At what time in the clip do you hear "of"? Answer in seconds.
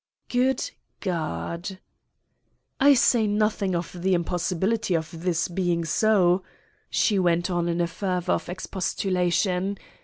3.75-4.01, 4.95-5.11, 8.31-8.49